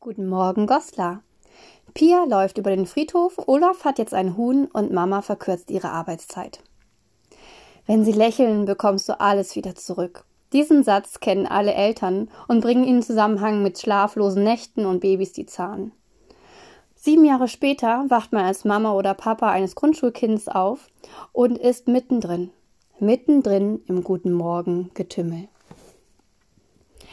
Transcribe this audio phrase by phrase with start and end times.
[0.00, 1.24] Guten Morgen, Goslar.
[1.92, 6.60] Pia läuft über den Friedhof, Olaf hat jetzt ein Huhn und Mama verkürzt ihre Arbeitszeit.
[7.84, 10.24] Wenn sie lächeln, bekommst du alles wieder zurück.
[10.52, 15.32] Diesen Satz kennen alle Eltern und bringen ihn in Zusammenhang mit schlaflosen Nächten und Babys,
[15.32, 15.90] die zahnen.
[16.94, 20.86] Sieben Jahre später wacht man als Mama oder Papa eines Grundschulkinds auf
[21.32, 22.50] und ist mittendrin,
[23.00, 25.48] mittendrin im guten Morgen Getümmel.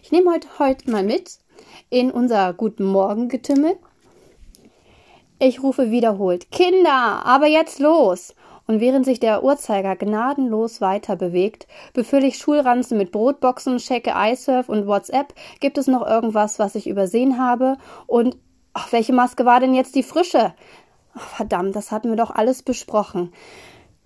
[0.00, 1.40] Ich nehme heute, heute mal mit
[1.90, 3.76] in unser Guten Morgen Getümmel.
[5.38, 8.34] Ich rufe wiederholt Kinder, aber jetzt los!
[8.66, 14.68] Und während sich der Uhrzeiger gnadenlos weiter bewegt, befülle ich Schulranzen mit Brotboxen, checke iSurf
[14.68, 15.32] und WhatsApp.
[15.60, 17.78] Gibt es noch irgendwas, was ich übersehen habe?
[18.06, 18.36] Und
[18.74, 20.52] ach, welche Maske war denn jetzt die frische?
[21.14, 23.32] Ach, verdammt, das hatten wir doch alles besprochen.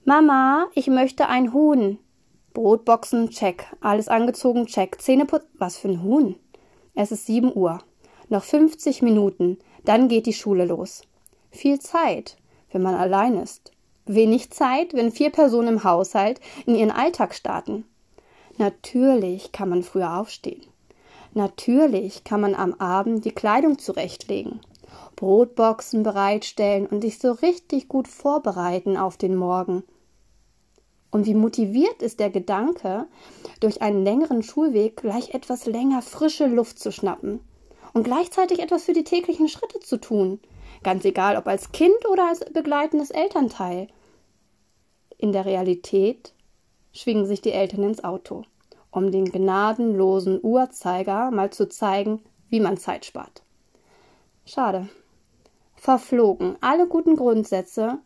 [0.05, 1.99] Mama, ich möchte ein Huhn.
[2.55, 3.67] Brotboxen, check.
[3.81, 5.01] Alles angezogen, check.
[5.01, 5.45] Zähneputz.
[5.59, 6.37] Was für ein Huhn?
[6.95, 7.79] Es ist sieben Uhr.
[8.29, 9.59] Noch 50 Minuten.
[9.85, 11.03] Dann geht die Schule los.
[11.51, 12.37] Viel Zeit,
[12.71, 13.73] wenn man allein ist.
[14.05, 17.85] Wenig Zeit, wenn vier Personen im Haushalt in ihren Alltag starten.
[18.59, 20.63] Natürlich kann man früher aufstehen.
[21.35, 24.61] Natürlich kann man am Abend die Kleidung zurechtlegen,
[25.17, 29.83] Brotboxen bereitstellen und sich so richtig gut vorbereiten auf den Morgen.
[31.13, 33.07] Und wie motiviert ist der Gedanke,
[33.61, 37.41] durch einen längeren Schulweg gleich etwas länger frische Luft zu schnappen
[37.93, 40.41] und gleichzeitig etwas für die täglichen Schritte zu tun,
[40.83, 43.89] ganz egal ob als Kind oder als begleitendes Elternteil.
[45.19, 46.33] In der Realität
[46.93, 48.43] schwingen sich die Eltern ins Auto,
[48.91, 53.43] um den gnadenlosen Uhrzeiger mal zu zeigen, wie man Zeit spart.
[54.47, 54.89] Schade.
[55.77, 57.99] Verflogen alle guten Grundsätze,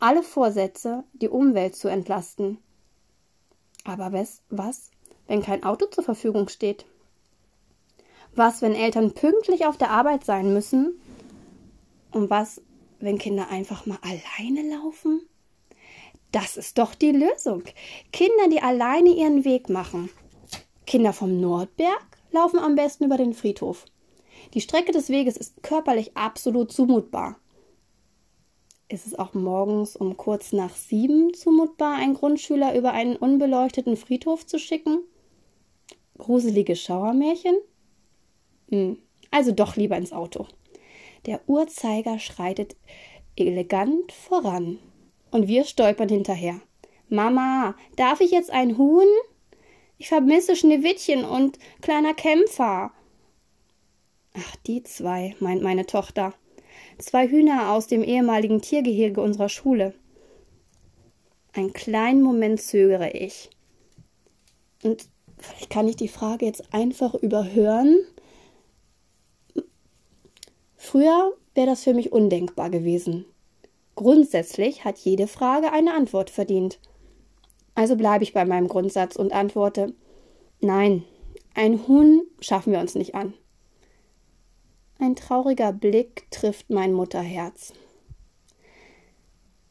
[0.00, 2.58] alle Vorsätze, die Umwelt zu entlasten.
[3.84, 4.90] Aber was,
[5.26, 6.86] wenn kein Auto zur Verfügung steht?
[8.34, 11.00] Was, wenn Eltern pünktlich auf der Arbeit sein müssen?
[12.10, 12.60] Und was,
[12.98, 15.22] wenn Kinder einfach mal alleine laufen?
[16.32, 17.62] Das ist doch die Lösung.
[18.12, 20.10] Kinder, die alleine ihren Weg machen.
[20.86, 23.84] Kinder vom Nordberg laufen am besten über den Friedhof.
[24.52, 27.36] Die Strecke des Weges ist körperlich absolut zumutbar.
[28.88, 34.46] Ist es auch morgens um kurz nach sieben zumutbar, einen Grundschüler über einen unbeleuchteten Friedhof
[34.46, 34.98] zu schicken?
[36.18, 37.56] Gruselige Schauermärchen?
[38.68, 38.98] Hm,
[39.30, 40.46] also doch lieber ins Auto.
[41.26, 42.76] Der Uhrzeiger schreitet
[43.36, 44.78] elegant voran.
[45.30, 46.60] Und wir stolpern hinterher.
[47.08, 49.08] Mama, darf ich jetzt ein Huhn?
[49.98, 52.92] Ich vermisse Schneewittchen und kleiner Kämpfer.
[54.34, 56.34] Ach, die zwei, meint meine Tochter.
[56.98, 59.94] Zwei Hühner aus dem ehemaligen Tiergehege unserer Schule.
[61.52, 63.50] Einen kleinen Moment zögere ich.
[64.82, 65.06] Und
[65.38, 67.98] vielleicht kann ich die Frage jetzt einfach überhören
[70.84, 73.24] Früher wäre das für mich undenkbar gewesen.
[73.96, 76.78] Grundsätzlich hat jede Frage eine Antwort verdient.
[77.74, 79.94] Also bleibe ich bei meinem Grundsatz und antworte
[80.60, 81.02] Nein,
[81.54, 83.34] ein Huhn schaffen wir uns nicht an.
[85.04, 87.74] Ein trauriger Blick trifft mein Mutterherz.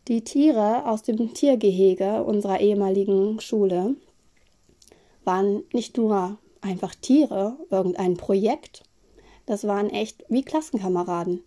[0.07, 3.95] Die Tiere aus dem Tiergehege unserer ehemaligen Schule
[5.23, 8.83] waren nicht nur einfach Tiere, irgendein Projekt,
[9.47, 11.41] das waren echt wie Klassenkameraden.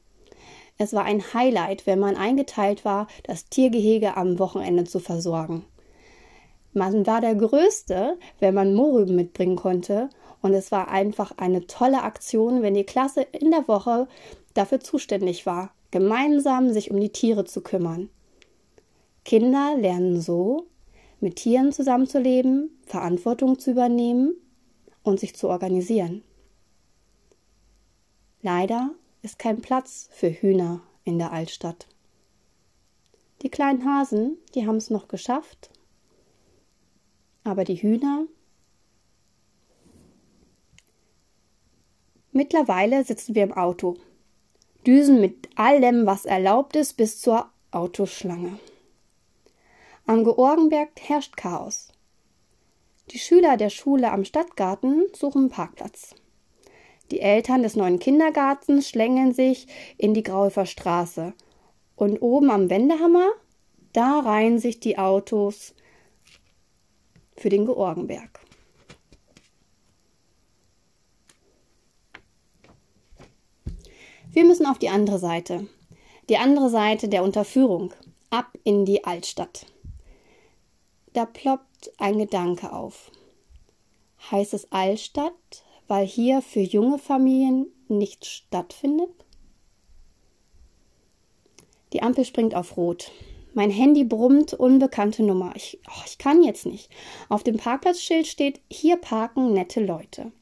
[0.79, 5.65] Es war ein Highlight, wenn man eingeteilt war, das Tiergehege am Wochenende zu versorgen.
[6.73, 10.11] Man war der Größte, wenn man Mohrrüben mitbringen konnte,
[10.47, 14.07] und es war einfach eine tolle Aktion, wenn die Klasse in der Woche
[14.55, 18.09] dafür zuständig war, gemeinsam sich um die Tiere zu kümmern.
[19.25, 20.69] Kinder lernen so,
[21.21, 24.37] mit Tieren zusammenzuleben, Verantwortung zu übernehmen
[25.03, 26.23] und sich zu organisieren.
[28.41, 28.91] Leider
[29.23, 31.89] ist kein Platz für Hühner in der Altstadt.
[33.43, 35.71] Die kleinen Hasen, die haben es noch geschafft,
[37.43, 38.27] aber die Hühner.
[42.47, 43.97] Mittlerweile sitzen wir im Auto,
[44.87, 48.61] düsen mit allem, was erlaubt ist, bis zur Autoschlange.
[50.07, 51.89] Am Georgenberg herrscht Chaos.
[53.11, 56.15] Die Schüler der Schule am Stadtgarten suchen Parkplatz.
[57.11, 59.67] Die Eltern des neuen Kindergartens schlängeln sich
[59.99, 61.35] in die Graufer Straße.
[61.97, 63.31] Und oben am Wendehammer,
[63.93, 65.75] da reihen sich die Autos
[67.37, 68.46] für den Georgenberg.
[74.33, 75.67] Wir müssen auf die andere Seite.
[76.29, 77.93] Die andere Seite der Unterführung.
[78.31, 79.67] Ab in die Altstadt.
[81.13, 83.11] Da ploppt ein Gedanke auf.
[84.31, 89.11] Heißt es Altstadt, weil hier für junge Familien nichts stattfindet?
[91.93, 93.13] Die Ampel springt auf Rot.
[93.55, 95.53] Mein Handy brummt, unbekannte Nummer.
[95.55, 96.91] Ich, oh, ich kann jetzt nicht.
[97.31, 100.33] Auf dem Parkplatzschild steht, hier parken nette Leute.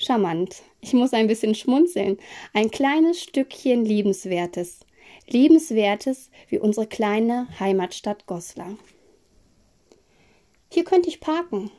[0.00, 0.62] Charmant.
[0.80, 2.16] Ich muss ein bisschen schmunzeln.
[2.54, 4.80] Ein kleines Stückchen Liebenswertes.
[5.28, 8.76] Liebenswertes wie unsere kleine Heimatstadt Goslar.
[10.72, 11.70] Hier könnte ich parken.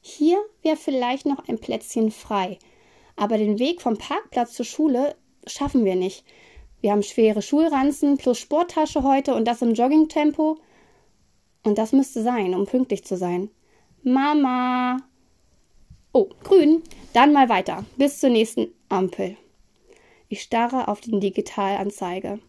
[0.00, 2.58] Hier wäre vielleicht noch ein Plätzchen frei.
[3.16, 6.24] Aber den Weg vom Parkplatz zur Schule schaffen wir nicht.
[6.80, 10.58] Wir haben schwere Schulranzen plus Sporttasche heute und das im Joggingtempo.
[11.64, 13.50] Und das müsste sein, um pünktlich zu sein.
[14.04, 14.98] Mama.
[16.20, 16.82] Oh, grün.
[17.12, 17.84] Dann mal weiter.
[17.96, 19.36] Bis zur nächsten Ampel.
[20.28, 22.40] Ich starre auf die Digitalanzeige.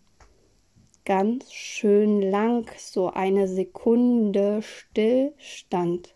[1.06, 6.16] Ganz schön lang, so eine Sekunde Stillstand.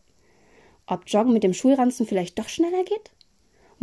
[0.88, 3.12] Ob Joggen mit dem Schulranzen vielleicht doch schneller geht?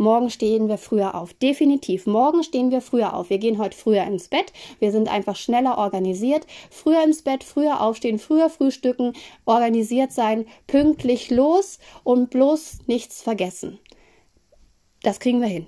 [0.01, 1.31] Morgen stehen wir früher auf.
[1.35, 2.07] Definitiv.
[2.07, 3.29] Morgen stehen wir früher auf.
[3.29, 4.51] Wir gehen heute früher ins Bett.
[4.79, 6.47] Wir sind einfach schneller organisiert.
[6.71, 9.13] Früher ins Bett, früher aufstehen, früher frühstücken,
[9.45, 13.77] organisiert sein, pünktlich los und bloß nichts vergessen.
[15.03, 15.67] Das kriegen wir hin.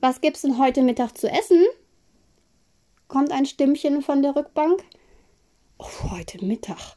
[0.00, 1.62] Was gibt's denn heute Mittag zu essen?
[3.08, 4.82] Kommt ein Stimmchen von der Rückbank.
[5.76, 6.96] Oh, heute Mittag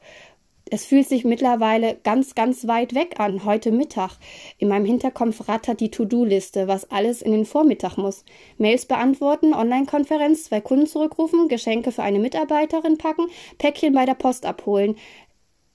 [0.72, 4.18] es fühlt sich mittlerweile ganz, ganz weit weg an, heute Mittag.
[4.58, 8.26] In meinem Hinterkopf rattert die To-Do-Liste, was alles in den Vormittag muss.
[8.58, 13.28] Mails beantworten, Online-Konferenz, zwei Kunden zurückrufen, Geschenke für eine Mitarbeiterin packen,
[13.60, 14.98] Päckchen bei der Post abholen.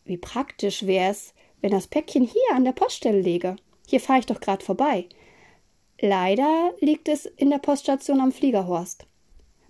[0.04, 3.56] Wie praktisch wäre es, wenn das Päckchen hier an der Poststelle läge.
[3.87, 5.06] Hier fahre ich doch gerade vorbei.
[6.00, 9.06] Leider liegt es in der Poststation am Fliegerhorst.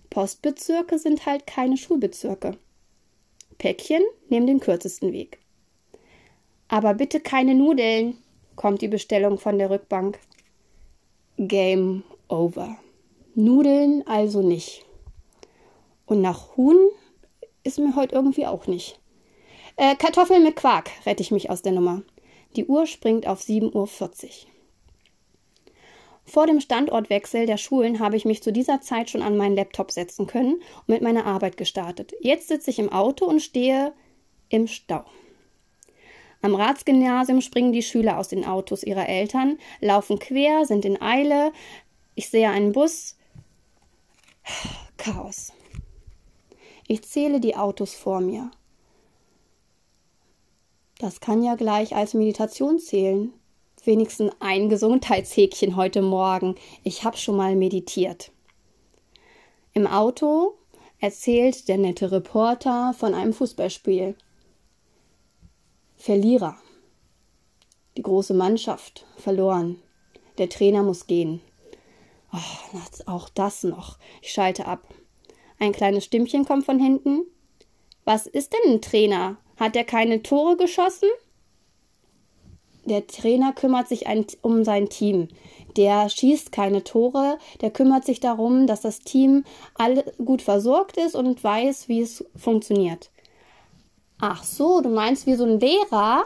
[0.09, 2.57] Postbezirke sind halt keine Schulbezirke.
[3.61, 5.37] Päckchen nehmen den kürzesten Weg.
[6.67, 8.17] Aber bitte keine Nudeln,
[8.55, 10.17] kommt die Bestellung von der Rückbank.
[11.37, 12.75] Game over.
[13.35, 14.83] Nudeln also nicht.
[16.07, 16.89] Und nach Huhn
[17.63, 18.99] ist mir heute irgendwie auch nicht.
[19.75, 22.01] Äh, Kartoffeln mit Quark, rette ich mich aus der Nummer.
[22.55, 24.50] Die Uhr springt auf 7.40 Uhr.
[26.25, 29.91] Vor dem Standortwechsel der Schulen habe ich mich zu dieser Zeit schon an meinen Laptop
[29.91, 32.13] setzen können und mit meiner Arbeit gestartet.
[32.21, 33.93] Jetzt sitze ich im Auto und stehe
[34.49, 35.03] im Stau.
[36.41, 41.51] Am Ratsgymnasium springen die Schüler aus den Autos ihrer Eltern, laufen quer, sind in Eile.
[42.15, 43.17] Ich sehe einen Bus.
[44.97, 45.53] Chaos.
[46.87, 48.51] Ich zähle die Autos vor mir.
[50.97, 53.33] Das kann ja gleich als Meditation zählen
[53.83, 56.55] wenigstens ein Gesundheitshäkchen heute Morgen.
[56.83, 58.31] Ich habe schon mal meditiert.
[59.73, 60.55] Im Auto
[60.99, 64.15] erzählt der nette Reporter von einem Fußballspiel.
[65.95, 66.57] Verlierer.
[67.97, 69.77] Die große Mannschaft verloren.
[70.37, 71.41] Der Trainer muss gehen.
[72.33, 73.97] Oh, auch das noch.
[74.21, 74.93] Ich schalte ab.
[75.59, 77.23] Ein kleines Stimmchen kommt von hinten.
[78.05, 79.37] Was ist denn ein Trainer?
[79.57, 81.09] Hat er keine Tore geschossen?
[82.85, 85.27] Der Trainer kümmert sich ein, um sein Team.
[85.77, 89.45] Der schießt keine Tore, der kümmert sich darum, dass das Team
[89.75, 93.11] alle gut versorgt ist und weiß, wie es funktioniert.
[94.19, 96.25] Ach so, du meinst wie so ein Lehrer?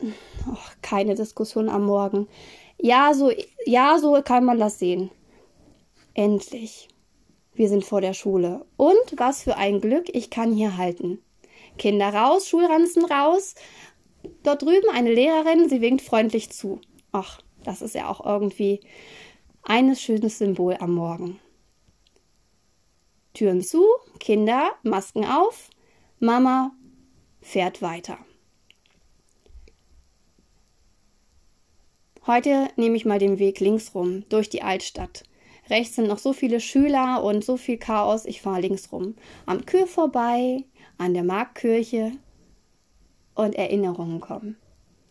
[0.00, 2.28] Oh, keine Diskussion am Morgen.
[2.78, 3.32] Ja, so,
[3.64, 5.10] ja, so kann man das sehen.
[6.14, 6.88] Endlich.
[7.54, 8.66] Wir sind vor der Schule.
[8.76, 11.22] Und was für ein Glück, ich kann hier halten.
[11.78, 13.54] Kinder raus, Schulranzen raus,
[14.42, 16.80] Dort drüben eine Lehrerin, sie winkt freundlich zu.
[17.12, 18.80] Ach, das ist ja auch irgendwie
[19.62, 21.40] ein schönes Symbol am Morgen.
[23.34, 23.84] Türen zu,
[24.18, 25.70] Kinder, Masken auf,
[26.20, 26.72] Mama
[27.42, 28.18] fährt weiter.
[32.26, 35.22] Heute nehme ich mal den Weg links rum, durch die Altstadt.
[35.68, 39.14] Rechts sind noch so viele Schüler und so viel Chaos, ich fahre links rum.
[39.46, 40.64] Am Kür vorbei,
[40.98, 42.12] an der Marktkirche,
[43.36, 44.56] und Erinnerungen kommen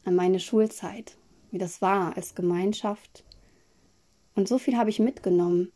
[0.03, 1.17] an meine Schulzeit,
[1.51, 3.23] wie das war als Gemeinschaft.
[4.35, 5.71] Und so viel habe ich mitgenommen.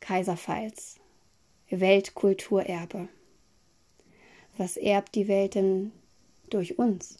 [0.00, 1.00] Kaiserpfalz,
[1.70, 3.08] Weltkulturerbe.
[4.56, 5.92] Was erbt die Welt denn
[6.48, 7.18] durch uns?